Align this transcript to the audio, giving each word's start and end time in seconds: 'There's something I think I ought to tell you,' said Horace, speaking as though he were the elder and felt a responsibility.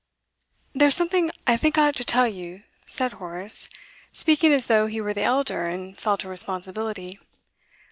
'There's 0.73 0.95
something 0.95 1.29
I 1.45 1.55
think 1.55 1.77
I 1.77 1.89
ought 1.89 1.95
to 1.97 2.03
tell 2.03 2.27
you,' 2.27 2.63
said 2.87 3.13
Horace, 3.13 3.69
speaking 4.11 4.51
as 4.51 4.65
though 4.65 4.87
he 4.87 4.99
were 4.99 5.13
the 5.13 5.21
elder 5.21 5.65
and 5.67 5.95
felt 5.95 6.23
a 6.23 6.27
responsibility. 6.27 7.19